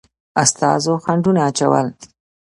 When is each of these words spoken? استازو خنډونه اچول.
استازو 0.43 0.93
خنډونه 1.03 1.41
اچول. 1.49 1.87